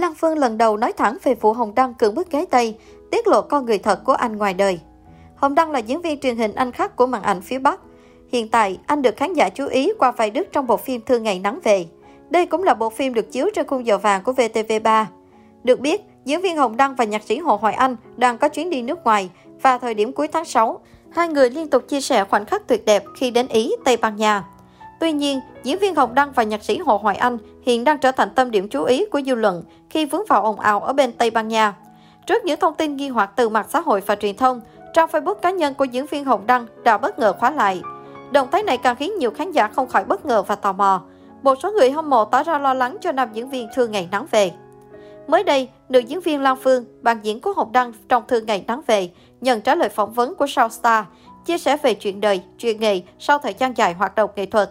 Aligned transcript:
Lăng 0.00 0.14
Phương 0.14 0.38
lần 0.38 0.58
đầu 0.58 0.76
nói 0.76 0.92
thẳng 0.92 1.16
về 1.22 1.34
vụ 1.34 1.52
Hồng 1.52 1.74
Đăng 1.74 1.94
cưỡng 1.94 2.14
bức 2.14 2.30
gái 2.30 2.46
Tây, 2.46 2.76
tiết 3.10 3.26
lộ 3.26 3.42
con 3.42 3.66
người 3.66 3.78
thật 3.78 4.04
của 4.04 4.12
anh 4.12 4.36
ngoài 4.36 4.54
đời. 4.54 4.80
Hồng 5.36 5.54
Đăng 5.54 5.70
là 5.70 5.78
diễn 5.78 6.02
viên 6.02 6.20
truyền 6.20 6.36
hình 6.36 6.54
anh 6.54 6.72
khắc 6.72 6.96
của 6.96 7.06
màn 7.06 7.22
ảnh 7.22 7.40
phía 7.40 7.58
Bắc. 7.58 7.80
Hiện 8.32 8.48
tại, 8.48 8.78
anh 8.86 9.02
được 9.02 9.16
khán 9.16 9.34
giả 9.34 9.48
chú 9.48 9.66
ý 9.66 9.92
qua 9.98 10.10
vai 10.10 10.30
Đức 10.30 10.48
trong 10.52 10.66
bộ 10.66 10.76
phim 10.76 11.00
Thương 11.00 11.22
Ngày 11.22 11.38
Nắng 11.38 11.58
Về. 11.64 11.86
Đây 12.30 12.46
cũng 12.46 12.62
là 12.62 12.74
bộ 12.74 12.90
phim 12.90 13.14
được 13.14 13.32
chiếu 13.32 13.50
trên 13.54 13.66
khung 13.66 13.86
giờ 13.86 13.98
vàng 13.98 14.22
của 14.22 14.32
VTV3. 14.32 15.04
Được 15.64 15.80
biết, 15.80 16.00
diễn 16.24 16.40
viên 16.40 16.56
Hồng 16.56 16.76
Đăng 16.76 16.94
và 16.94 17.04
nhạc 17.04 17.22
sĩ 17.22 17.38
Hồ 17.38 17.56
Hoài 17.56 17.74
Anh 17.74 17.96
đang 18.16 18.38
có 18.38 18.48
chuyến 18.48 18.70
đi 18.70 18.82
nước 18.82 19.04
ngoài 19.04 19.30
và 19.62 19.78
thời 19.78 19.94
điểm 19.94 20.12
cuối 20.12 20.28
tháng 20.28 20.44
6, 20.44 20.80
hai 21.10 21.28
người 21.28 21.50
liên 21.50 21.70
tục 21.70 21.88
chia 21.88 22.00
sẻ 22.00 22.24
khoảnh 22.24 22.46
khắc 22.46 22.68
tuyệt 22.68 22.84
đẹp 22.84 23.04
khi 23.16 23.30
đến 23.30 23.48
Ý, 23.48 23.72
Tây 23.84 23.96
Ban 23.96 24.16
Nha. 24.16 24.44
Tuy 25.00 25.12
nhiên, 25.12 25.40
diễn 25.62 25.78
viên 25.78 25.94
Hồng 25.94 26.14
Đăng 26.14 26.32
và 26.32 26.42
nhạc 26.42 26.64
sĩ 26.64 26.78
Hồ 26.78 26.96
Hoài 26.96 27.16
Anh 27.16 27.38
hiện 27.62 27.84
đang 27.84 27.98
trở 27.98 28.12
thành 28.12 28.30
tâm 28.34 28.50
điểm 28.50 28.68
chú 28.68 28.84
ý 28.84 29.04
của 29.06 29.20
dư 29.26 29.34
luận 29.34 29.62
khi 29.90 30.04
vướng 30.04 30.22
vào 30.28 30.42
ồn 30.42 30.60
ào 30.60 30.80
ở 30.80 30.92
bên 30.92 31.12
Tây 31.12 31.30
Ban 31.30 31.48
Nha. 31.48 31.74
Trước 32.26 32.44
những 32.44 32.60
thông 32.60 32.74
tin 32.74 32.96
nghi 32.96 33.08
hoặc 33.08 33.30
từ 33.36 33.48
mặt 33.48 33.66
xã 33.70 33.80
hội 33.80 34.00
và 34.06 34.16
truyền 34.16 34.36
thông, 34.36 34.60
trang 34.94 35.08
Facebook 35.08 35.34
cá 35.34 35.50
nhân 35.50 35.74
của 35.74 35.84
diễn 35.84 36.06
viên 36.06 36.24
Hồng 36.24 36.46
Đăng 36.46 36.66
đã 36.84 36.98
bất 36.98 37.18
ngờ 37.18 37.32
khóa 37.40 37.50
lại. 37.50 37.82
Động 38.30 38.48
thái 38.52 38.62
này 38.62 38.78
càng 38.78 38.96
khiến 38.96 39.12
nhiều 39.18 39.30
khán 39.30 39.52
giả 39.52 39.68
không 39.68 39.88
khỏi 39.88 40.04
bất 40.04 40.26
ngờ 40.26 40.42
và 40.42 40.54
tò 40.54 40.72
mò. 40.72 41.02
Một 41.42 41.54
số 41.62 41.72
người 41.72 41.90
hâm 41.90 42.10
mộ 42.10 42.24
tỏ 42.24 42.42
ra 42.42 42.58
lo 42.58 42.74
lắng 42.74 42.96
cho 43.00 43.12
nam 43.12 43.28
diễn 43.32 43.48
viên 43.50 43.68
Thương 43.74 43.92
Ngày 43.92 44.08
Nắng 44.10 44.26
Về. 44.30 44.52
Mới 45.26 45.44
đây, 45.44 45.68
nữ 45.88 45.98
diễn 45.98 46.20
viên 46.20 46.42
Lan 46.42 46.56
Phương, 46.56 46.84
bạn 47.02 47.18
diễn 47.22 47.40
của 47.40 47.52
Hồng 47.52 47.72
Đăng 47.72 47.92
trong 48.08 48.22
Thương 48.28 48.46
Ngày 48.46 48.64
Nắng 48.66 48.80
Về, 48.86 49.10
nhận 49.40 49.60
trả 49.60 49.74
lời 49.74 49.88
phỏng 49.88 50.12
vấn 50.12 50.34
của 50.34 50.46
Sao 50.46 50.68
Star, 50.68 51.04
chia 51.44 51.58
sẻ 51.58 51.76
về 51.76 51.94
chuyện 51.94 52.20
đời, 52.20 52.42
chuyện 52.58 52.80
nghề 52.80 53.02
sau 53.18 53.38
thời 53.38 53.54
gian 53.54 53.76
dài 53.76 53.94
hoạt 53.94 54.14
động 54.14 54.30
nghệ 54.36 54.46
thuật. 54.46 54.70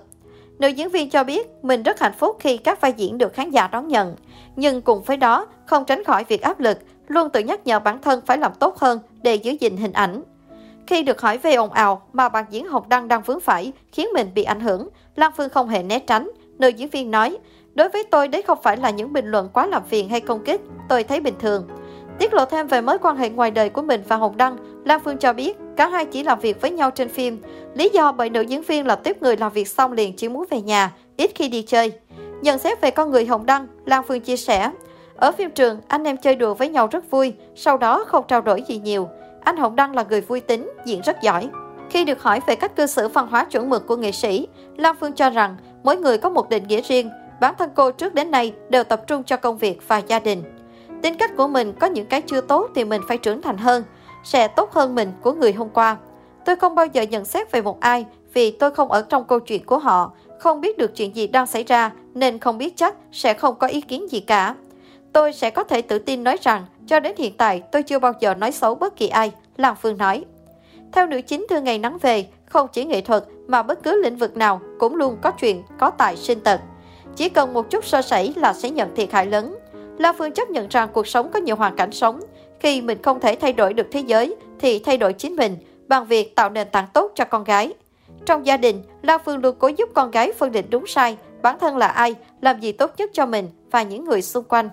Nữ 0.59 0.67
diễn 0.67 0.89
viên 0.89 1.09
cho 1.09 1.23
biết 1.23 1.47
mình 1.61 1.83
rất 1.83 1.99
hạnh 1.99 2.13
phúc 2.17 2.37
khi 2.39 2.57
các 2.57 2.81
vai 2.81 2.93
diễn 2.97 3.17
được 3.17 3.33
khán 3.33 3.51
giả 3.51 3.67
đón 3.67 3.87
nhận. 3.87 4.15
Nhưng 4.55 4.81
cùng 4.81 5.03
với 5.03 5.17
đó, 5.17 5.47
không 5.65 5.85
tránh 5.85 6.03
khỏi 6.03 6.23
việc 6.23 6.41
áp 6.41 6.59
lực, 6.59 6.77
luôn 7.07 7.29
tự 7.29 7.39
nhắc 7.39 7.67
nhở 7.67 7.79
bản 7.79 8.01
thân 8.01 8.21
phải 8.25 8.37
làm 8.37 8.51
tốt 8.59 8.77
hơn 8.77 8.99
để 9.21 9.35
giữ 9.35 9.55
gìn 9.59 9.77
hình 9.77 9.93
ảnh. 9.93 10.23
Khi 10.87 11.03
được 11.03 11.21
hỏi 11.21 11.37
về 11.37 11.53
ồn 11.53 11.73
ào 11.73 12.01
mà 12.13 12.29
bạn 12.29 12.45
diễn 12.49 12.67
Hồng 12.67 12.89
Đăng 12.89 13.07
đang 13.07 13.21
vướng 13.21 13.39
phải 13.39 13.73
khiến 13.91 14.07
mình 14.13 14.31
bị 14.35 14.43
ảnh 14.43 14.59
hưởng, 14.59 14.89
Lan 15.15 15.31
Phương 15.37 15.49
không 15.49 15.69
hề 15.69 15.83
né 15.83 15.99
tránh. 15.99 16.31
Nữ 16.59 16.67
diễn 16.67 16.89
viên 16.89 17.11
nói, 17.11 17.37
đối 17.73 17.89
với 17.89 18.03
tôi 18.11 18.27
đấy 18.27 18.41
không 18.41 18.59
phải 18.63 18.77
là 18.77 18.89
những 18.89 19.13
bình 19.13 19.25
luận 19.25 19.49
quá 19.53 19.67
làm 19.67 19.83
phiền 19.83 20.09
hay 20.09 20.21
công 20.21 20.43
kích, 20.45 20.61
tôi 20.89 21.03
thấy 21.03 21.19
bình 21.21 21.35
thường. 21.39 21.67
Tiết 22.19 22.33
lộ 22.33 22.45
thêm 22.45 22.67
về 22.67 22.81
mối 22.81 22.97
quan 22.97 23.17
hệ 23.17 23.29
ngoài 23.29 23.51
đời 23.51 23.69
của 23.69 23.81
mình 23.81 24.03
và 24.07 24.15
Hồng 24.15 24.37
Đăng, 24.37 24.57
Lan 24.85 24.99
Phương 25.03 25.17
cho 25.17 25.33
biết 25.33 25.57
cả 25.75 25.87
hai 25.87 26.05
chỉ 26.05 26.23
làm 26.23 26.39
việc 26.39 26.61
với 26.61 26.71
nhau 26.71 26.91
trên 26.91 27.09
phim. 27.09 27.41
Lý 27.73 27.89
do 27.93 28.11
bởi 28.11 28.29
nữ 28.29 28.41
diễn 28.41 28.61
viên 28.61 28.87
là 28.87 28.95
tiếp 28.95 29.17
người 29.21 29.37
làm 29.37 29.51
việc 29.51 29.67
xong 29.67 29.91
liền 29.91 30.15
chỉ 30.15 30.29
muốn 30.29 30.45
về 30.49 30.61
nhà, 30.61 30.91
ít 31.17 31.31
khi 31.35 31.49
đi 31.49 31.61
chơi. 31.61 31.91
Nhận 32.41 32.59
xét 32.59 32.81
về 32.81 32.91
con 32.91 33.11
người 33.11 33.25
Hồng 33.25 33.45
Đăng, 33.45 33.67
Lan 33.85 34.03
Phương 34.07 34.21
chia 34.21 34.37
sẻ, 34.37 34.71
ở 35.15 35.31
phim 35.31 35.51
trường, 35.51 35.79
anh 35.87 36.03
em 36.03 36.17
chơi 36.17 36.35
đùa 36.35 36.53
với 36.53 36.69
nhau 36.69 36.87
rất 36.91 37.11
vui, 37.11 37.33
sau 37.55 37.77
đó 37.77 38.03
không 38.07 38.25
trao 38.27 38.41
đổi 38.41 38.63
gì 38.67 38.77
nhiều. 38.79 39.07
Anh 39.43 39.57
Hồng 39.57 39.75
Đăng 39.75 39.95
là 39.95 40.03
người 40.03 40.21
vui 40.21 40.39
tính, 40.39 40.69
diễn 40.85 41.01
rất 41.01 41.21
giỏi. 41.21 41.49
Khi 41.89 42.05
được 42.05 42.21
hỏi 42.21 42.39
về 42.47 42.55
cách 42.55 42.75
cư 42.75 42.85
xử 42.85 43.07
văn 43.07 43.27
hóa 43.27 43.45
chuẩn 43.45 43.69
mực 43.69 43.87
của 43.87 43.95
nghệ 43.95 44.11
sĩ, 44.11 44.47
Lan 44.77 44.95
Phương 44.99 45.13
cho 45.13 45.29
rằng 45.29 45.57
mỗi 45.83 45.97
người 45.97 46.17
có 46.17 46.29
một 46.29 46.49
định 46.49 46.67
nghĩa 46.67 46.81
riêng. 46.81 47.09
Bản 47.41 47.53
thân 47.57 47.69
cô 47.75 47.91
trước 47.91 48.13
đến 48.13 48.31
nay 48.31 48.53
đều 48.69 48.83
tập 48.83 49.01
trung 49.07 49.23
cho 49.23 49.37
công 49.37 49.57
việc 49.57 49.87
và 49.87 49.97
gia 49.97 50.19
đình. 50.19 50.43
Tính 51.01 51.17
cách 51.17 51.31
của 51.37 51.47
mình 51.47 51.73
có 51.79 51.87
những 51.87 52.05
cái 52.05 52.21
chưa 52.21 52.41
tốt 52.41 52.69
thì 52.75 52.83
mình 52.83 53.01
phải 53.07 53.17
trưởng 53.17 53.41
thành 53.41 53.57
hơn, 53.57 53.83
sẽ 54.23 54.47
tốt 54.47 54.71
hơn 54.71 54.95
mình 54.95 55.11
của 55.21 55.33
người 55.33 55.53
hôm 55.53 55.69
qua. 55.69 55.97
Tôi 56.45 56.55
không 56.55 56.75
bao 56.75 56.85
giờ 56.85 57.01
nhận 57.01 57.25
xét 57.25 57.51
về 57.51 57.61
một 57.61 57.79
ai 57.79 58.05
vì 58.33 58.51
tôi 58.51 58.71
không 58.71 58.91
ở 58.91 59.01
trong 59.01 59.23
câu 59.23 59.39
chuyện 59.39 59.65
của 59.65 59.77
họ, 59.77 60.11
không 60.39 60.61
biết 60.61 60.77
được 60.77 60.95
chuyện 60.95 61.15
gì 61.15 61.27
đang 61.27 61.47
xảy 61.47 61.63
ra 61.63 61.91
nên 62.13 62.39
không 62.39 62.57
biết 62.57 62.77
chắc 62.77 62.95
sẽ 63.11 63.33
không 63.33 63.55
có 63.55 63.67
ý 63.67 63.81
kiến 63.81 64.11
gì 64.11 64.19
cả. 64.19 64.55
Tôi 65.13 65.33
sẽ 65.33 65.49
có 65.49 65.63
thể 65.63 65.81
tự 65.81 65.99
tin 65.99 66.23
nói 66.23 66.37
rằng 66.41 66.65
cho 66.87 66.99
đến 66.99 67.15
hiện 67.17 67.37
tại 67.37 67.63
tôi 67.71 67.83
chưa 67.83 67.99
bao 67.99 68.13
giờ 68.19 68.33
nói 68.33 68.51
xấu 68.51 68.75
bất 68.75 68.95
kỳ 68.95 69.07
ai, 69.07 69.31
Lan 69.57 69.75
Phương 69.81 69.97
nói. 69.97 70.25
Theo 70.91 71.07
nữ 71.07 71.21
chính 71.21 71.45
Thương 71.49 71.63
Ngày 71.63 71.79
Nắng 71.79 71.97
Về, 72.01 72.27
không 72.45 72.67
chỉ 72.73 72.85
nghệ 72.85 73.01
thuật 73.01 73.23
mà 73.47 73.63
bất 73.63 73.83
cứ 73.83 74.01
lĩnh 74.03 74.17
vực 74.17 74.37
nào 74.37 74.61
cũng 74.79 74.95
luôn 74.95 75.17
có 75.21 75.31
chuyện 75.31 75.63
có 75.79 75.89
tài 75.89 76.15
sinh 76.15 76.39
tật. 76.39 76.61
Chỉ 77.15 77.29
cần 77.29 77.53
một 77.53 77.69
chút 77.69 77.85
sơ 77.85 78.01
sẩy 78.01 78.33
là 78.35 78.53
sẽ 78.53 78.69
nhận 78.69 78.95
thiệt 78.95 79.11
hại 79.11 79.25
lớn. 79.25 79.55
La 79.97 80.13
Phương 80.13 80.31
chấp 80.31 80.49
nhận 80.49 80.67
rằng 80.67 80.89
cuộc 80.93 81.07
sống 81.07 81.31
có 81.31 81.39
nhiều 81.39 81.55
hoàn 81.55 81.75
cảnh 81.75 81.91
sống. 81.91 82.19
Khi 82.59 82.81
mình 82.81 83.01
không 83.01 83.19
thể 83.19 83.35
thay 83.41 83.53
đổi 83.53 83.73
được 83.73 83.87
thế 83.91 83.99
giới, 83.99 84.35
thì 84.59 84.79
thay 84.79 84.97
đổi 84.97 85.13
chính 85.13 85.35
mình 85.35 85.57
bằng 85.87 86.05
việc 86.05 86.35
tạo 86.35 86.49
nền 86.49 86.69
tảng 86.69 86.87
tốt 86.93 87.11
cho 87.15 87.25
con 87.25 87.43
gái. 87.43 87.73
Trong 88.25 88.45
gia 88.45 88.57
đình, 88.57 88.83
La 89.01 89.17
Phương 89.17 89.37
luôn 89.37 89.55
cố 89.59 89.67
giúp 89.67 89.89
con 89.93 90.11
gái 90.11 90.31
phân 90.37 90.51
định 90.51 90.65
đúng 90.69 90.87
sai, 90.87 91.17
bản 91.41 91.59
thân 91.59 91.77
là 91.77 91.87
ai, 91.87 92.15
làm 92.41 92.59
gì 92.59 92.71
tốt 92.71 92.91
nhất 92.97 93.09
cho 93.13 93.25
mình 93.25 93.49
và 93.71 93.83
những 93.83 94.05
người 94.05 94.21
xung 94.21 94.43
quanh. 94.43 94.69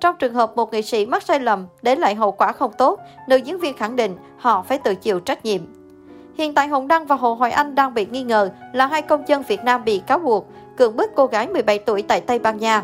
Trong 0.00 0.16
trường 0.18 0.34
hợp 0.34 0.56
một 0.56 0.72
nghệ 0.72 0.82
sĩ 0.82 1.06
mắc 1.06 1.22
sai 1.22 1.40
lầm 1.40 1.66
để 1.82 1.96
lại 1.96 2.14
hậu 2.14 2.32
quả 2.32 2.52
không 2.52 2.72
tốt, 2.78 3.00
nữ 3.28 3.36
diễn 3.36 3.58
viên 3.58 3.76
khẳng 3.76 3.96
định 3.96 4.16
họ 4.38 4.62
phải 4.62 4.78
tự 4.78 4.94
chịu 4.94 5.20
trách 5.20 5.44
nhiệm. 5.44 5.60
Hiện 6.38 6.54
tại 6.54 6.68
Hồng 6.68 6.88
Đăng 6.88 7.06
và 7.06 7.16
Hồ 7.16 7.34
Hoài 7.34 7.52
Anh 7.52 7.74
đang 7.74 7.94
bị 7.94 8.06
nghi 8.06 8.22
ngờ 8.22 8.50
là 8.72 8.86
hai 8.86 9.02
công 9.02 9.28
dân 9.28 9.42
Việt 9.42 9.64
Nam 9.64 9.84
bị 9.84 10.02
cáo 10.06 10.18
buộc 10.18 10.46
cưỡng 10.76 10.96
bức 10.96 11.10
cô 11.14 11.26
gái 11.26 11.48
17 11.48 11.78
tuổi 11.78 12.02
tại 12.02 12.20
Tây 12.20 12.38
Ban 12.38 12.58
Nha. 12.58 12.82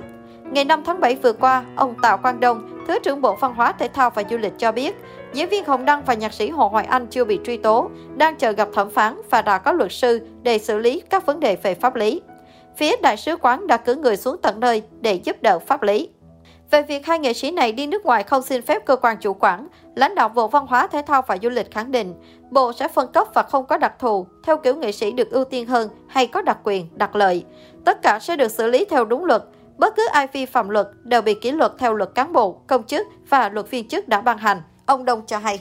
Ngày 0.52 0.64
5 0.64 0.82
tháng 0.84 1.00
7 1.00 1.14
vừa 1.14 1.32
qua, 1.32 1.64
ông 1.76 1.94
Tạ 2.02 2.16
Quang 2.16 2.40
Đông, 2.40 2.84
Thứ 2.88 2.98
trưởng 3.02 3.20
Bộ 3.20 3.36
Văn 3.40 3.54
hóa, 3.54 3.72
Thể 3.72 3.88
thao 3.88 4.10
và 4.10 4.22
Du 4.30 4.36
lịch 4.38 4.52
cho 4.58 4.72
biết, 4.72 4.96
diễn 5.32 5.48
viên 5.48 5.64
Hồng 5.64 5.84
Đăng 5.84 6.02
và 6.04 6.14
nhạc 6.14 6.32
sĩ 6.32 6.50
Hồ 6.50 6.68
Hoài 6.68 6.84
Anh 6.84 7.06
chưa 7.06 7.24
bị 7.24 7.38
truy 7.44 7.56
tố, 7.56 7.90
đang 8.16 8.36
chờ 8.36 8.50
gặp 8.50 8.68
thẩm 8.74 8.90
phán 8.90 9.20
và 9.30 9.42
đã 9.42 9.58
có 9.58 9.72
luật 9.72 9.92
sư 9.92 10.20
để 10.42 10.58
xử 10.58 10.78
lý 10.78 11.02
các 11.10 11.26
vấn 11.26 11.40
đề 11.40 11.56
về 11.56 11.74
pháp 11.74 11.96
lý. 11.96 12.22
Phía 12.76 12.96
đại 13.02 13.16
sứ 13.16 13.36
quán 13.36 13.66
đã 13.66 13.76
cử 13.76 13.94
người 13.94 14.16
xuống 14.16 14.36
tận 14.42 14.60
nơi 14.60 14.82
để 15.00 15.20
giúp 15.24 15.36
đỡ 15.42 15.58
pháp 15.58 15.82
lý. 15.82 16.08
Về 16.70 16.82
việc 16.82 17.06
hai 17.06 17.18
nghệ 17.18 17.32
sĩ 17.32 17.50
này 17.50 17.72
đi 17.72 17.86
nước 17.86 18.06
ngoài 18.06 18.22
không 18.22 18.42
xin 18.42 18.62
phép 18.62 18.86
cơ 18.86 18.96
quan 18.96 19.16
chủ 19.20 19.34
quản, 19.34 19.68
lãnh 19.96 20.14
đạo 20.14 20.28
Bộ 20.28 20.48
Văn 20.48 20.66
hóa, 20.66 20.86
Thể 20.86 21.02
thao 21.06 21.22
và 21.22 21.38
Du 21.42 21.48
lịch 21.48 21.70
khẳng 21.70 21.92
định, 21.92 22.14
Bộ 22.50 22.72
sẽ 22.72 22.88
phân 22.88 23.12
cấp 23.12 23.26
và 23.34 23.42
không 23.42 23.66
có 23.66 23.78
đặc 23.78 23.98
thù, 23.98 24.26
theo 24.44 24.56
kiểu 24.56 24.74
nghệ 24.74 24.92
sĩ 24.92 25.12
được 25.12 25.30
ưu 25.30 25.44
tiên 25.44 25.66
hơn 25.66 25.88
hay 26.08 26.26
có 26.26 26.42
đặc 26.42 26.58
quyền, 26.64 26.88
đặc 26.94 27.16
lợi. 27.16 27.44
Tất 27.84 28.02
cả 28.02 28.18
sẽ 28.22 28.36
được 28.36 28.50
xử 28.50 28.66
lý 28.66 28.84
theo 28.84 29.04
đúng 29.04 29.24
luật. 29.24 29.42
Bất 29.78 29.96
cứ 29.96 30.06
ai 30.12 30.26
vi 30.32 30.46
phạm 30.46 30.68
luật 30.68 30.88
đều 31.02 31.22
bị 31.22 31.34
kỷ 31.34 31.50
luật 31.50 31.72
theo 31.78 31.94
luật 31.94 32.10
cán 32.14 32.32
bộ, 32.32 32.52
công 32.66 32.84
chức 32.84 33.06
và 33.28 33.48
luật 33.48 33.70
viên 33.70 33.88
chức 33.88 34.08
đã 34.08 34.20
ban 34.20 34.38
hành, 34.38 34.62
ông 34.86 35.04
Đông 35.04 35.26
cho 35.26 35.38
hay. 35.38 35.60